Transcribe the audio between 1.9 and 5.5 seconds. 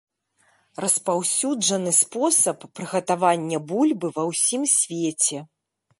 спосаб прыгатавання бульбы ва ўсім свеце.